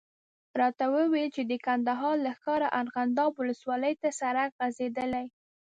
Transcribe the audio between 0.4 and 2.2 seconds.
راته یې وویل چې د کندهار